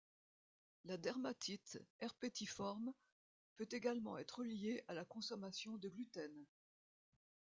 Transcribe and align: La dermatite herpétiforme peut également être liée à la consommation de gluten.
La 0.85 0.97
dermatite 0.97 1.77
herpétiforme 1.99 2.91
peut 3.55 3.67
également 3.69 4.17
être 4.17 4.43
liée 4.43 4.83
à 4.87 4.95
la 4.95 5.05
consommation 5.05 5.77
de 5.77 5.89
gluten. 5.89 6.31